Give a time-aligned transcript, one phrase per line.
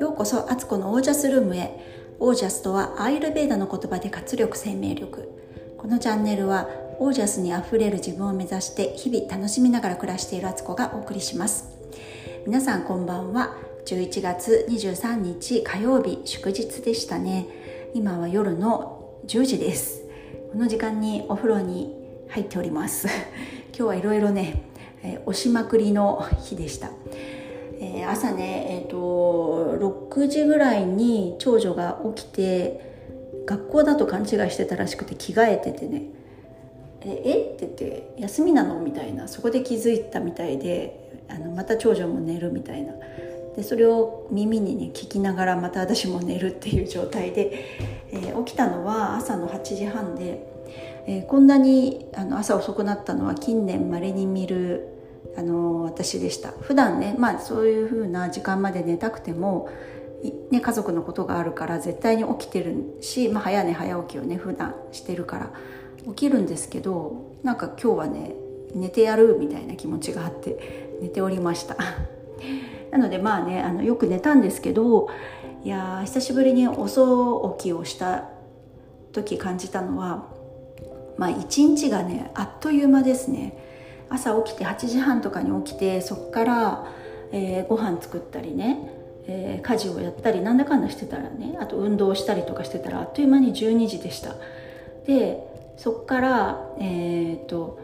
[0.00, 1.80] ようこそアツコのオージャスルームへ。
[2.20, 5.32] オージャスとはアイルベーダの言葉で活力生命力。
[5.78, 6.68] このチャンネルは
[7.00, 11.64] オージャスにあふれる自分を目指して日々楽しみながら暮らしているアツコがお送りします。
[12.46, 13.56] 皆さんこんばんは。
[13.86, 17.48] 11月23日火曜日祝日でしたね。
[17.94, 20.02] 今は夜の10時です。
[20.52, 21.96] この時間にお風呂に
[22.28, 23.08] 入っております。
[23.74, 24.71] 今日はいろいろね、
[25.02, 26.90] えー、押しまくりの日でした、
[27.80, 32.92] えー、朝ねえっ、ー、と6時ぐらいに長女が起きて
[33.46, 36.04] 学校だと勘違いしてたらしくて着替えててね
[37.02, 37.54] 「ええ？
[37.54, 39.28] って言って「休みなの?」みたいな。
[39.28, 42.94] そこで気づいたみたいであのまた長女も寝るみたいな。
[43.56, 47.66] でそれを耳にね聞きながらまた私も寝るっていう状態で、
[48.10, 50.42] えー、起きたのは朝の8時半で、
[51.06, 54.91] えー、こんなにあの朝遅くなったのは近年まれに見る
[55.36, 56.50] あの私でした。
[56.50, 59.68] 普段ねまあそういう風な時間まで寝たくても
[60.50, 65.50] ね、家族のことがあるから絶対に起きてるし、まあ、早寝早起きをね普段してるから
[66.06, 68.34] 起きるんですけどなんか今日はね
[68.74, 71.76] 寝てやるみたいな気持ちがあって寝ておりました。
[72.92, 75.08] なのでまあねあのよく寝たんですけど
[75.64, 78.28] いや久しぶりに遅起きをした
[79.12, 80.26] 時感じたのは
[81.16, 83.71] まあ一日がねあっという間ですね。
[84.12, 86.86] 朝起きて8時半とかに起きてそっから、
[87.32, 94.34] えー、ご飯作ったりねえー、家事をやったりなんだかんだしてたらねあと運動したりとかしてたらあっという間に12時でした。
[95.06, 95.38] で
[95.76, 97.78] そっからえっ、と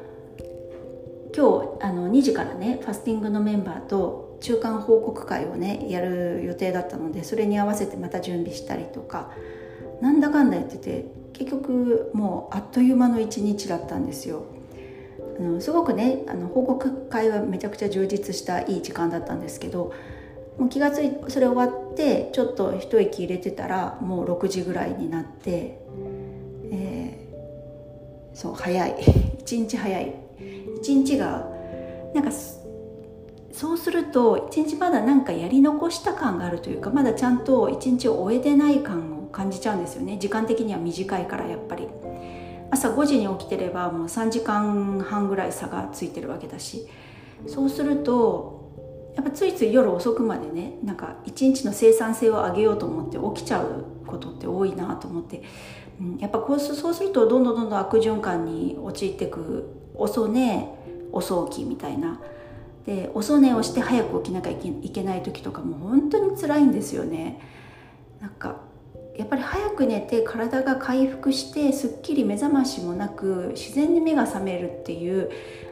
[1.34, 9.30] 今日あの2時からねファスティングのメンバーと中間報告会をねやる予定だったのでそれに合わせてまた準備したりとか
[10.00, 14.42] なんだかんだやってて結局もうあっという間の一日だったんですよ。
[15.38, 19.92] あのすごくねあの報告会はめちゃくちゃ充実したいい時間だったんですけど
[20.58, 25.78] もう気が付いそれ終わってちょっと一息入れてたらもう6時ぐらいになって、
[26.72, 28.94] えー、そう早い。
[29.38, 30.14] 一日早い。
[30.80, 31.48] 一日が
[32.14, 32.30] なんか
[33.52, 40.18] そうすると一日まだなんかやり残した感があるというかまだちゃんと一日を終えてない感を感じちゃうんですよね。
[40.18, 41.86] 時間的には短いからやっぱり。
[42.70, 46.86] 朝5時に起きてればもう3時間半ぐらい差がついてるわけだし。
[47.46, 48.58] そうすると
[49.14, 55.42] やっぱついつい夜遅くまでねなんか一日の生産性を上げようと思って起きちゃうことって多いなと思って、
[56.00, 60.68] うん、やっぱこうそうするとどんどんどんどん悪循環に陥っていく遅寝
[61.12, 62.20] 遅起きみたいな。
[62.86, 67.38] で遅寝をして早く起きなきゃいけない時とかも本当に辛いんですよね。
[68.18, 68.60] なんか
[69.18, 75.28] やっぱり早く寝て体が回復してすっきり目覚ましもなく自然に目が覚めるっていう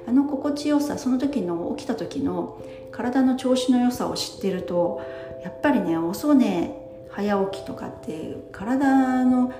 [0.08, 5.00] あの心地よさその時の起きた時の体の調子の良さを知ってると
[5.44, 6.74] やっぱりね遅寝
[7.08, 9.52] 早起きとかって体の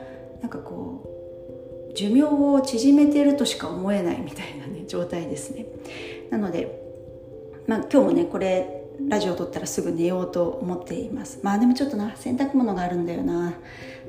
[0.43, 5.65] なんかこう寿命を縮めてるとしか思えないみたいなね状態ですね。
[6.31, 6.83] なので
[7.69, 11.39] まあ今日もねこれラジオを撮ったらすぐ寝ようと思っています。
[11.43, 13.55] まあでもちょっとな洗濯物があるんだよな。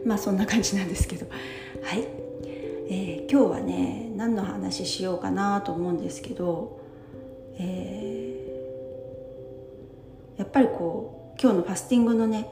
[0.06, 1.28] まあそんな感じなんですけど。
[1.84, 2.08] はい、
[2.90, 6.80] えー、今日はね何の話しようかなと思うんですけど、
[7.60, 12.50] えー、やっぱりこう今日のファスティングのね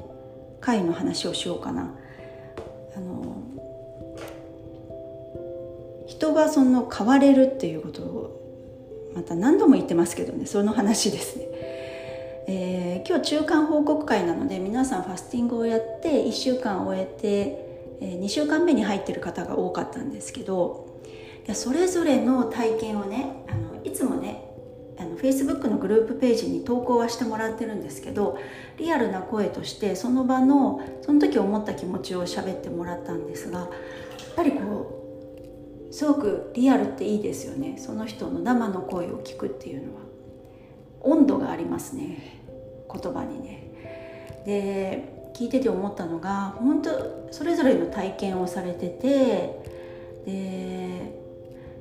[0.62, 1.96] 回の話をしようかな。
[2.96, 3.36] あの
[6.08, 11.46] 人がその変われるっていうことをまた何度も言ってますけどねその話ですね、
[13.08, 21.04] 今日中間報告会なので皆さんファスティングをやって1週間終えて、え、2週間目に入ってる方が多かったんですけど
[21.46, 24.50] いやそれぞれの体験をねあのいつもね
[24.98, 28.40] あの Facebook のグループページに投稿はしてもらってるんですけど
[28.78, 33.70] リアルな声としてその場のその時思った気持ちを喋ってもらったんですがやっ
[34.36, 37.78] ぱりこうすごくリアルっていいですよね。
[37.78, 40.02] その人の生の声を聞くっていうのは。
[41.06, 42.45] 温度がありますね。
[43.00, 43.64] 言葉にね。
[44.46, 49.60] で聞いてて思ったのが本当それぞれの体験をされてて
[50.26, 51.16] で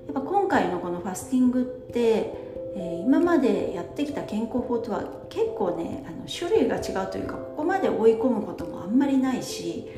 [0.06, 2.34] やっぱ今回のこのファスティングって、
[2.76, 9.88] えー、今までやってきた健康法とは結構ねあの種類が違うというかここまで追い込むこともあんまりないし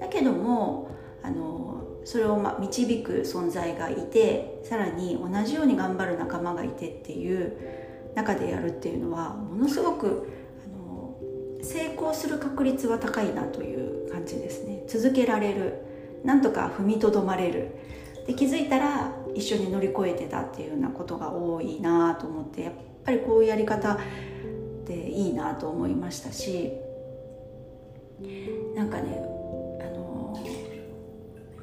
[0.00, 0.90] だけども
[1.22, 7.56] あのそれをま導く存在がいてさらに同じように頑張る仲間がいてっていう
[8.14, 10.43] 中でやるっていうのはものすごく
[11.64, 14.84] 成功する確率は高いなという感じですね。
[14.86, 15.74] 続けられる。
[16.22, 17.76] なんとか踏みとどまれる。
[18.26, 22.72] で気づいたら一緒に乗り越えてたっていうようなことが多いなと思ってやっ
[23.04, 23.98] ぱりこういうやり方
[24.86, 26.72] でいいなと思いましたし
[28.74, 29.20] なんかね
[29.80, 30.38] あの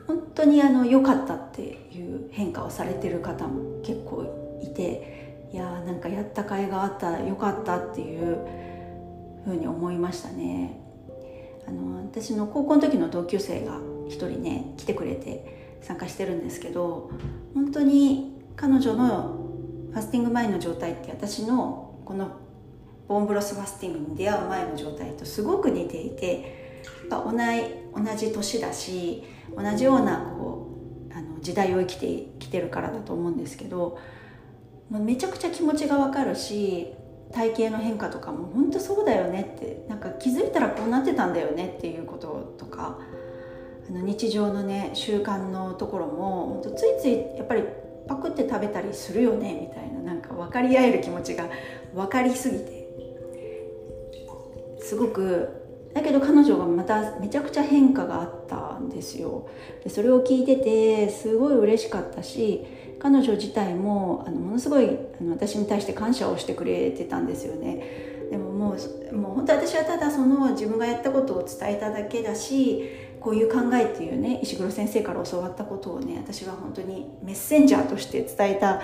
[0.06, 8.38] 本当にあの良かったっていう変化をされてる方も結構いていやーなんかやった甲斐があった良かったっていう
[9.45, 10.79] ふうに思いましたね。
[11.67, 17.11] あの私の高校の時の同級生が一人ね来てくれて参加してるんですけど
[17.53, 19.41] 本当に彼女の
[19.91, 22.31] ファスティング前の状態って私のこの
[23.07, 29.23] ボンブロスファスティングに出会う前の状態とすごく似ていてやっぱ同い同じ年だし
[29.55, 30.77] 同じようなこ
[31.09, 32.07] うあの時代を生きて
[32.39, 33.99] きてるからだと思うんですけど
[34.89, 36.94] めちゃくちゃ気持ちがわかるし
[37.31, 43.00] 体型の変化とかも本当そうだよねってなんか気づいたらこうなってたんだよねっていうこととか
[43.89, 47.63] あの日常のね習慣のところもついついやっぱり
[48.07, 51.50] パクって食べたりするよねみたいななんか分かり合える気持ちが
[51.94, 52.81] 分かりすぎて
[54.80, 55.62] すごく
[55.94, 59.50] だけど彼女がまためちゃくちゃ変化があったんですよ。
[59.83, 62.66] でそれを聞いててすごい嬉しかったし
[63.01, 64.86] 彼女自体もあのものすごい
[65.19, 68.77] あの私に対して感謝をしてくれてたんですよねでもも
[69.12, 72.89] うもう本当私はただその自分がやったことを伝えただけだし
[73.19, 78.81] こういう考えっていうね石黒先生から教わったことをね私は本当にメッセンジャーとして伝えた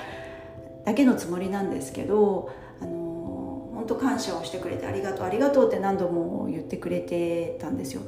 [0.84, 8.02] だけのつもりなんですけどあの本当感謝をしてくれてありがとうありがとうって何度も言ってくれてたんですよ。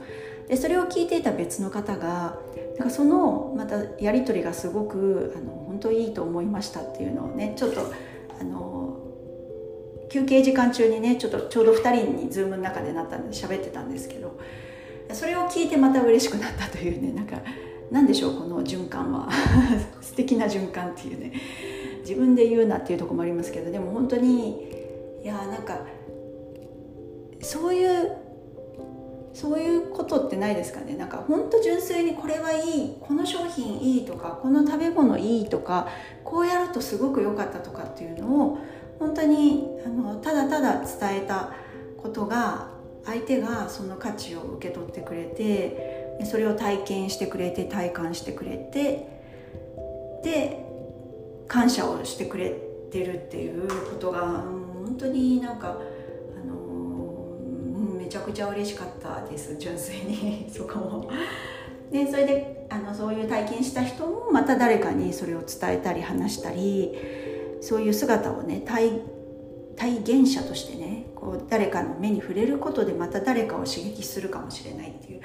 [0.49, 2.37] でそれを聞いていた別の方が
[2.77, 7.81] なんかそのまたやり取りがすごくあの本当いいと思いましたっていうのをねちょっと
[8.41, 8.97] あの
[10.09, 14.39] 休憩時間中にねちょっとちょうど2人にズームの中でなったんで喋ってたんですけど
[15.13, 17.37] それを聞いてまた嬉しくなったというねなんか
[17.91, 19.29] 何でしょうこの循環は。
[20.01, 21.31] 素敵な循環っていうね。
[22.01, 24.67] 自分で言うなっていうとこもありますけどでも本当に
[25.23, 25.79] いやなんか
[27.41, 28.11] そういう
[29.39, 30.97] そういうことってないですかね。
[30.97, 35.87] なんか本当純粋にこれはいいこの商品いいとかこの食べ物いいとか
[36.25, 38.57] こうやるとすごく良かったとかっていうのを
[38.99, 41.53] 本当にあのただただ伝えた
[41.97, 42.67] ことが
[43.05, 49.21] 相手がその価値を受け取ってくれてそれを体験してくれて体感してくれて
[50.21, 50.65] で
[51.47, 52.53] 感謝をしてくれ
[52.91, 54.43] てるっていうことが、
[54.83, 55.77] 本当になんか
[58.09, 61.09] ちゃくちゃ嬉しかったです純粋に そこも。
[61.91, 66.93] でそれであのそういう体験した人もまた誰かにそれを伝えたり話したり
[67.61, 68.91] そういう姿をね体
[69.75, 75.21] 体現者としてねこう誰かの目に触れることでまた誰かを刺激するかもしれないっていう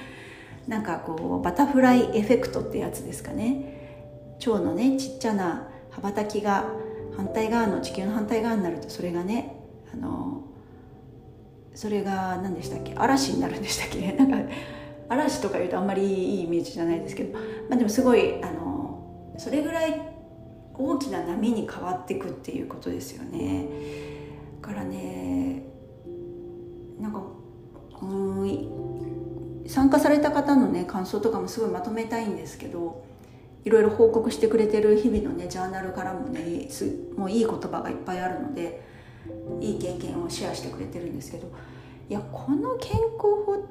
[0.68, 6.66] なんかこうバタフライエフェクトってやつですかね蝶のねちっちゃな羽ばたきが
[7.16, 9.56] 反対側の地球の反対側になるとそれがね
[9.92, 10.33] あの
[11.74, 12.94] それが何でしたっけ？
[12.96, 14.12] 嵐になるんでしたっけ？
[14.16, 14.50] なんか
[15.08, 17.34] 嵐とか言うとあんまりいいイメージじゃないですけど、
[17.68, 20.00] まあ、でもすごいあのそれぐらい
[20.76, 23.66] 大きな波に変わっていくっていうことですよね。
[24.62, 25.62] からね
[27.00, 27.22] なんか
[28.02, 33.04] うん参加された方のね感想とかもすごいまとめたいんですけど
[33.64, 36.68] いろいろ報告してくれてる日々のねジャーナルからもね
[37.16, 38.82] もういい言葉がいっぱいあるので
[39.60, 41.48] いい経験をシェアしてくれてるんですけど
[42.08, 43.68] いやこの健康法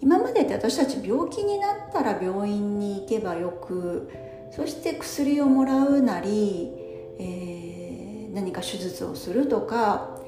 [0.00, 4.10] 今までって私たち病気になったら病院に行けばよく
[4.50, 6.72] そして薬をもらうなり、
[7.18, 10.18] えー、何か手術をするとか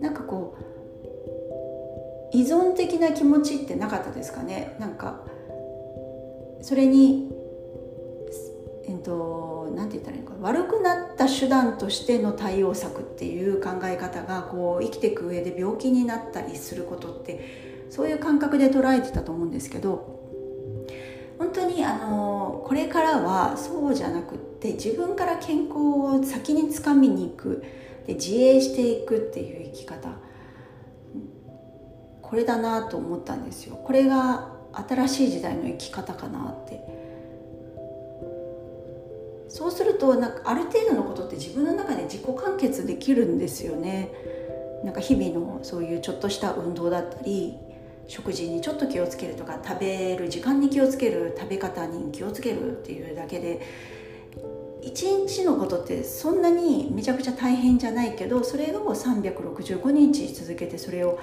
[0.00, 0.56] なんかこ
[2.32, 4.76] う依存的な気持ちってなかったですかね？
[4.80, 5.20] なんか
[6.62, 7.30] それに
[8.86, 20.14] えっと何て言ったらいいのか悪くなった手段としての対応策っていう考え方がこう生きていく上で病気になったりすることってそういう感覚で捉えてたと思うんですけど
[21.38, 27.64] 本当にあのこれからはそうじゃなくって自分から健康を先につかみに行く。
[28.06, 30.10] で自衛していくっていう生き方。
[32.22, 33.76] これだなと思ったんですよ。
[33.76, 37.03] これが新しい時代の生き方かなって。
[39.54, 44.10] そうするとなんかある程度のことって自分の中で自己完結できるんですよね。
[44.82, 47.54] なんか日々のそういうちょっとした運動だったり
[48.08, 53.60] 食事にちょっと気をつけるとか食べる時間に気をつける食べ方に気をつけるっていうだけで
[54.82, 61.20] 一日のことってそんなにめちゃくちゃ大変じゃないけどそれを365日続けてそれを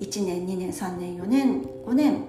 [0.00, 2.24] 1年2年3年4年5年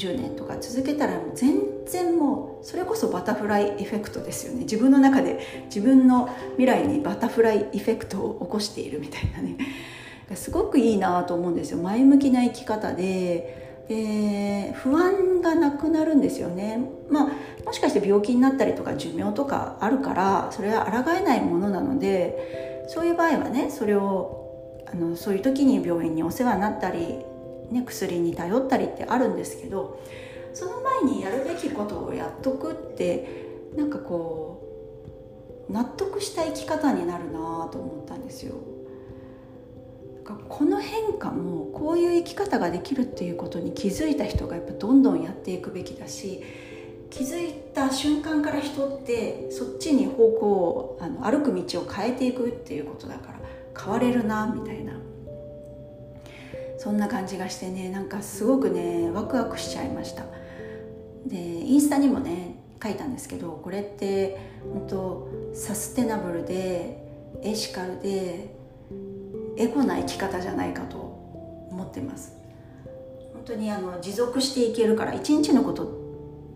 [0.00, 4.60] 10年とか続けたら全然もうそれこそバタフライエフェクトですよね。
[4.60, 9.56] 自分の中で自分の未来にバタフライエフェクトを起こしているみたいなね。
[10.34, 11.78] すごくいいなと思うんですよ。
[11.78, 13.68] 前向きな生き方で。
[13.88, 16.78] で不安がなくなるんですよね。
[17.08, 17.24] まあ
[17.64, 27.24] もしかして病気になったりとか寿命とかあるからそれは抗えないものなのでそういう場合はねそれをあのそういう時に病院にお世話になったり
[27.70, 30.02] ね、薬に頼ったりってあるんですけど
[30.52, 34.66] その前にやるべきことをやっとくってなんかこ
[35.68, 38.54] う納得した生き方になるなと思ったんですよ。
[40.48, 46.44] この変化もこういう生き方ができるっていうことに気づいた人がやっぱどんどんやっていくべきだし
[47.10, 53.40] 気づいた瞬間から人ってそっちに方向をあの歩く道を変えていくっていうことだから
[53.76, 54.92] 変われるなみたいな
[56.82, 60.24] そんな感じがしてねなんかすごくねワクワクしちゃいました。
[61.26, 64.38] でインスタにもね書いたんですけどこれって
[64.72, 67.06] 本当サステナブルで
[67.42, 68.56] エシカルで
[69.58, 70.96] エコな生き方じゃないかと
[71.70, 72.32] 思ってます。
[73.34, 75.90] 本当にあの持続していけるから一日のことっ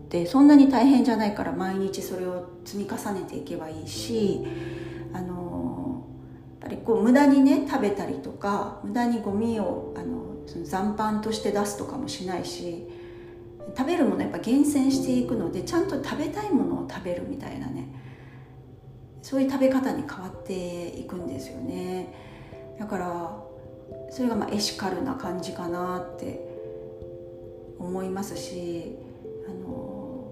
[0.09, 4.43] てそんなに大変じゃないから毎日それを積み重ねていけばいいし
[6.85, 12.87] こう無駄にね食べたりとか無駄にゴミをあのその残飯として出すとかもしないし
[13.75, 17.89] 食べるものやっぱ厳選していくのでちゃんと食べたいものを食べるみたいなね
[19.23, 22.13] そういう食べ方に変わっていくんですよね。
[22.77, 23.43] だから
[24.11, 26.39] それがまあエシカルな感じかなって
[27.79, 28.95] 思いますし
[29.47, 30.31] あの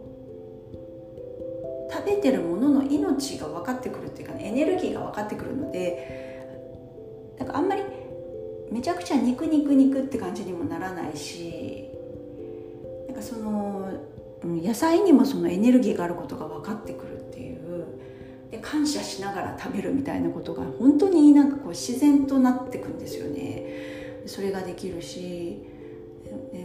[1.91, 6.33] 食べてるものの命が分かってくるっていうかねエネルギーが分かってくるので
[7.44, 7.84] なんかあんまり
[8.72, 11.90] めちゃくちゃ肉肉肉って感じにもならないし
[13.08, 13.92] なんかその
[14.44, 17.86] 野菜にもそのエネルギーがあることが分かってくるっていう
[18.50, 24.24] で感謝しながら食べるみたいなことが本当になんかこう自然となってくんですよね。
[24.26, 25.66] それができるし、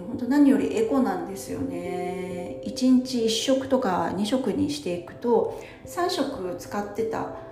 [0.07, 2.61] 本当何よりエコなんですよね。
[2.67, 7.48] 1日1食とか2食にしていくと3食使ってた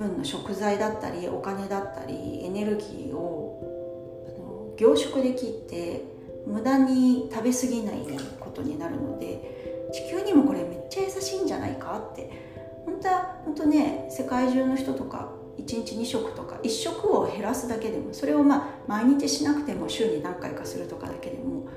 [0.00, 6.02] 分の食材だったりお金だったりエネルギーを凝縮できて
[6.46, 7.98] 無駄に食べ過ぎない
[8.40, 12.50] ことになるので地球にもこれめっちゃ優しいんじゃないかって。
[12.84, 21.68] 本当は本当ね世界中の人とか1日2食とか1食を減らすだけでもそれをまあ毎日しなくても週に何回かするとかだけでも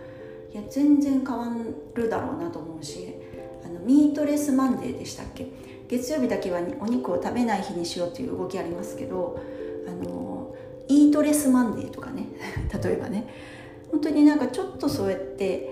[0.52, 1.48] いや全然変わ
[1.94, 3.14] るだろうなと思うし
[3.66, 5.48] あのミートレスマンデーでしたっけ？
[5.94, 9.40] 月曜日だけはお肉を食べない日にしようっていう動きありますけど
[9.88, 10.56] あの
[10.88, 12.26] イートレスマンデーとかね
[12.84, 13.28] 例えばね
[13.92, 15.70] 本当になんかちょっとそうやって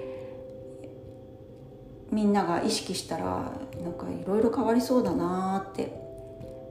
[2.12, 3.52] みんなが意識したら
[3.84, 6.00] なんかいろいろ変わりそうだなって。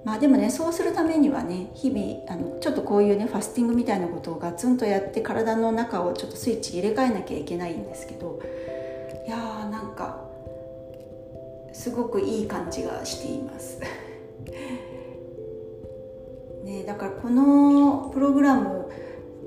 [0.02, 8.40] まあでもねそうするためにはね日々あのちょっとこういうねファスティングみたいなことをガツンとやって体の中をちょっとスイッチ入れ替えなきゃいけないんですけど
[9.26, 10.29] いやーなんか
[11.80, 13.80] すごくいい感じがしています。
[16.62, 18.84] ね、だからこのプログラム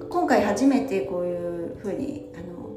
[0.09, 2.71] 今回初めてこういうふうにあの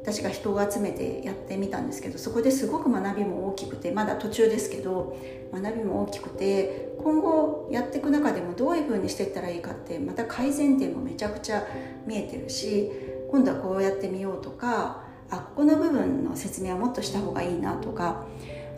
[0.00, 5.14] 私が人を集めてやってみたんですけどそこですごく学びも大きくてまだ途中ですけど
[5.52, 11.62] 学びも大きくて今後やっていく中でもどういうふうにしていったらいいかってまた改善点もめちゃくちゃ
[12.06, 12.90] 見えてるし
[13.30, 18.24] 今度はこうやってみようとかあここの部分の説明はもっとした方がいいなとか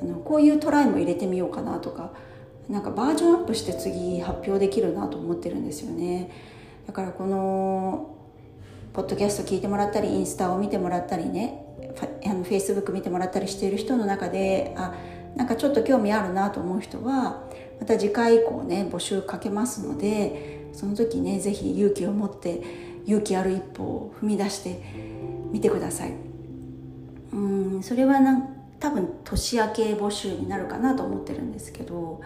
[0.03, 2.13] あのこういうトライも入れてみようかなとか
[2.69, 6.31] なんかバージョンアップして次発表できるなと思ってるんですよね。
[6.87, 8.17] だからこの
[8.93, 11.65] ポッドキャスト聞いてもらったりインスタを見てもらったりね
[11.97, 14.95] フェイスブック見てもらったりしている人の中であ
[15.37, 17.45] なんかちょっと興味あるなと思う人は
[17.79, 22.63] また次回以降ね募集かけますのでその時ね是非勇気を持って
[23.07, 24.83] 勇気ある一歩を踏み出して
[25.53, 26.15] みてください。
[27.33, 32.21] うんそれはなん多分年明け募集になるかなと思ってるんですけど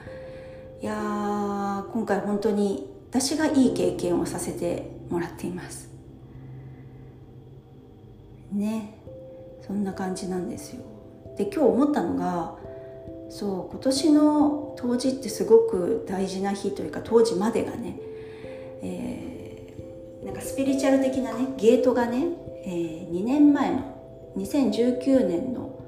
[0.81, 5.89] いやー今回本当に私がいい経験をさせてもらっています。
[8.53, 8.99] ね。
[9.67, 10.83] そんな感じなんですよ。
[11.37, 12.57] で今日思ったのが
[13.31, 17.99] そう今年の冬至ってすごく大事な日というか当時までがね、
[18.83, 22.27] えー、なんかスピリチュアル的なねゲートがね、
[22.65, 25.84] えー、2年前の2019年の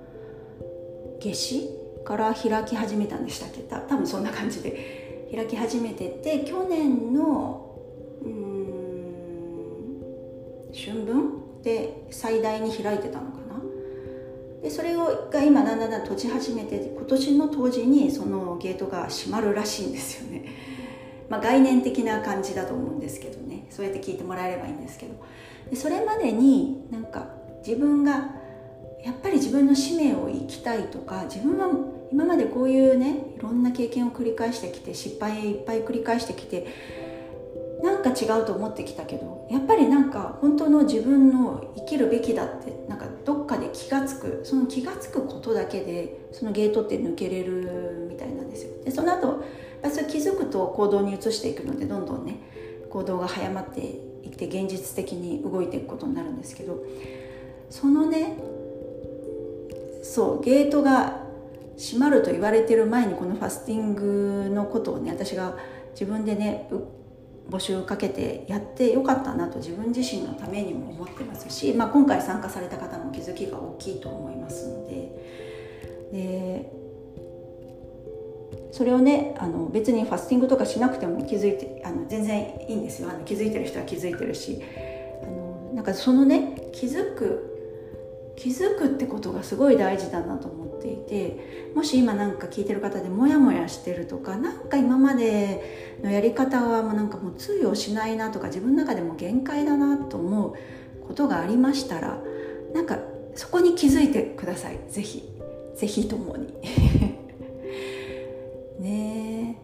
[1.27, 1.69] 夏至
[2.05, 7.81] から開き始めたんでしたっけ多分そんな感じで開き始めてて去年の
[8.23, 9.17] うん
[10.73, 13.61] 春分で最大に開いてたのかな
[14.63, 20.45] でそれをが今だんだんだん閉じ始めて今年の当時にそのゲートが閉まるらしいんですよね、
[21.29, 25.15] まあ、概念的な感じだと思うんですけどねそうやって聞いてもらえればいいんですけど
[25.71, 27.27] でそれまでになんか
[27.67, 28.46] 自分が
[29.05, 31.69] やっぱり自分の使命を生きたいとか自分は
[32.13, 36.67] 今までこういうねいろんな経験を繰り返してきて失敗いっぱい繰り返してきて
[37.83, 48.85] なんか違うと思ってきたけどやっぱりなんか本当の自分の生きるべきだってなんかどっかで気が付くその気が付くことだけでそのゲートって抜けれるみたいなんですよ。
[48.85, 49.45] でその後
[49.83, 52.41] やっそれ気づくと行動に移していくのでどんどんね
[52.91, 56.79] 行動が早まっていって現実的に動いていくことになるんですけど
[57.69, 58.37] そのね
[60.13, 61.25] そうゲートが
[61.77, 65.57] 閉まると言われてる前にこのファスティングのことをね私が
[65.93, 66.71] 自分でね
[67.51, 75.57] 募集かけてやってよかったなと自分自身のためにも思ってますし、まあ、今回参加された方も気づきが大きいと思いますので。
[76.13, 76.73] で
[78.71, 83.09] それをねあの別にファスティングとかしなくても気づいてあの全然いいんですよ。
[83.11, 84.63] あの気づいてる人は気づいてるし
[85.23, 87.56] あのなんかそのね気づく
[88.37, 100.55] 気づくってことがすごい大事だなと思っていてもし今なんか聞いてる方でモヤモヤしてるとか何か今までのやり方はもうなんかもう通用しないなとか自分の中でも限界だなと思う
[101.07, 102.21] ことがありましたら
[102.75, 102.99] なんか
[103.35, 104.79] そこに気づいてください。
[104.89, 105.23] 是非
[105.75, 106.55] 是非ともに。
[108.81, 109.59] ね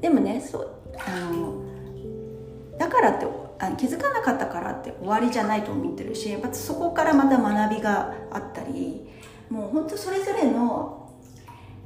[0.00, 1.62] でもねそうあの
[2.78, 3.26] だからって
[3.78, 9.08] 気づかなかったからって終わりじゃないと思ってるしやっぱそこからまた学びがあったり
[9.48, 11.10] もう本当それぞれの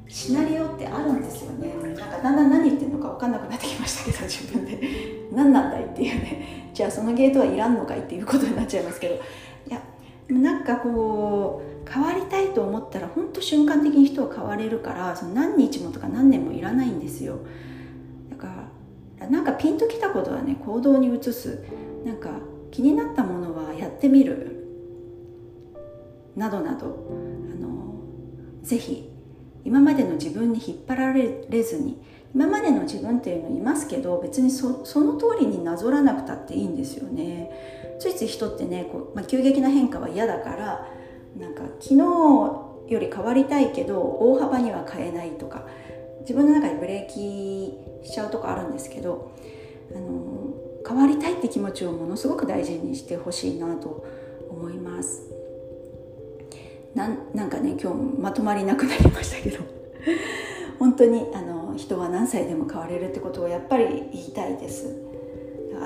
[0.09, 1.73] シナリオってあるんですよね。
[1.97, 4.79] なんかだんだん何言ってるのか分かんなくなってきましたけど自分で。
[5.33, 6.71] 何なんだいっていうね。
[6.75, 9.15] じゃあそのゲートはいらんのかいっていうことになっちゃいますけど。
[9.15, 9.19] い
[9.69, 9.81] や
[10.29, 17.39] なんかこう変わりたいと思ったら本当瞬間的に人は変われるからその何日もとか何年もいらないんですよ。
[19.31, 21.64] なんかピンときたことはね行動に移す。
[22.05, 22.31] なんか
[22.71, 24.67] 気になったものはやってみる。
[26.37, 26.87] などなど。
[27.53, 28.03] あの
[28.62, 29.11] ぜひ
[29.64, 32.03] 今までの自分に引っ張られずに
[32.35, 37.51] 今までの自分っていうのいますけど別にそその通りになぞらなくたっていいんですよね。
[37.99, 40.88] ついつい人ってねこう、まあ、急激な変化は嫌だから
[41.38, 41.97] なんか昨日
[42.88, 45.66] より変わりたいけど大幅には変えないとか
[46.23, 49.33] 自分の中でブレーキしちゃうとこあるんですけど
[49.95, 50.55] あの
[50.87, 54.07] 変わりたいって気持ちをものすごく大事にしてほしいなと
[54.49, 55.23] 思います。
[56.95, 59.65] なんなんかね今日まとまりなくなりましたけど。
[60.79, 64.97] 本当にあの人は何歳でも変われるってことをやっぱり言いたいです。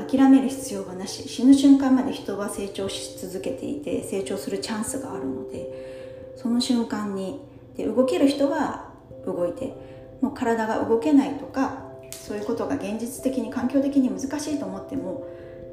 [0.09, 1.29] 諦める必要がなし。
[1.29, 7.41] 死ぬ瞬間まで人は成長し続けていて成長するチャンスがあるのでその瞬間に
[7.77, 8.91] で動ける人は
[9.27, 15.27] 動いてもう体が動けないとかそういうことが現実的に環境的に難しいと思っても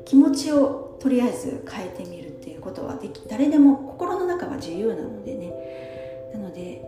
[0.06, 5.54] 気持ちをとりあえず変えてみるっていうことはでき誰でも心の中は自由なのでね。
[6.34, 6.82] なので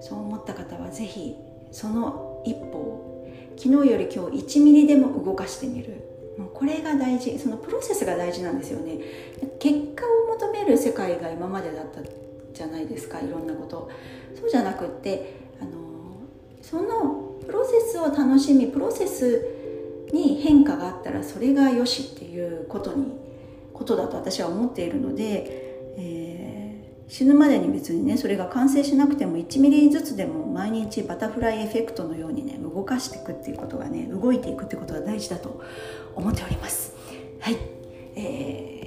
[0.00, 1.36] そう思った方は是非
[1.70, 6.08] その一歩を昨日より今日1ミリでも動かしてみる。
[6.38, 7.38] もうこれが大事。
[7.38, 8.98] そのプロセスが大事なんですよね。
[9.58, 13.90] 結果を求める世界が今までだったじゃないですかいろんなこと。
[14.38, 15.39] そうじゃなくって
[16.62, 19.60] そのプロセスを楽しみプロセス
[20.12, 23.06] に変化があったらそれがよしっていうことに
[23.72, 25.46] ことだと私は思っているので、
[25.96, 35.62] えー、死ぬまでに別にねそれが完成しなくても1ミリずつでも毎日バタフライエフェクトのようにね動かしていくっていうことがね動いていくってことが大事だと
[36.14, 36.92] 思っております。
[37.40, 37.56] はい、
[38.16, 38.79] えー、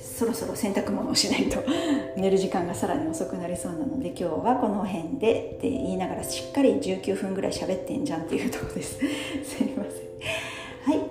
[0.00, 1.62] そろそろ洗濯物をしないと。
[2.16, 8.98] 寝る時間がさらに遅くなりそうなので今日はこの辺でって言いながらしっかり19分ぐらい喋ってんじゃんっていうとこです。
[9.44, 10.98] すいません。
[10.98, 11.10] はい、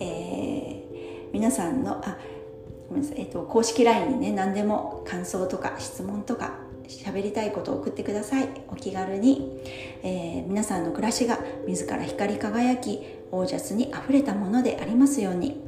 [0.00, 2.18] えー、皆さんのあ
[2.88, 8.48] ごめんなさい、えっと、公式 LINE にね何でも感想とか質問とか喋りたいことを送ってください。
[8.68, 9.60] お気軽に、
[10.02, 13.00] えー、皆さんの暮らしが自ら光り輝き
[13.30, 15.62] オージャスにあふれたものでありますように。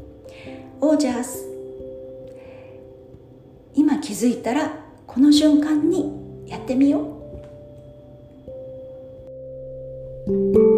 [0.80, 1.51] オージャス。
[3.74, 4.72] 今気づいたら
[5.06, 6.12] この瞬間に
[6.46, 7.00] やってみよ
[10.26, 10.71] う。